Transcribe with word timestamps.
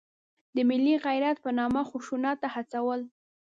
د 0.55 0.57
ملي 0.69 0.95
غیرت 1.05 1.37
په 1.45 1.49
نامه 1.59 1.81
خشونت 1.89 2.37
ته 2.43 2.47
هڅول. 2.55 3.01